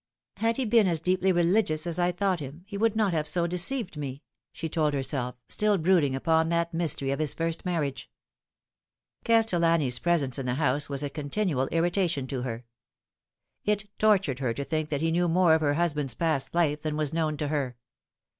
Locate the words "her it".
12.41-13.89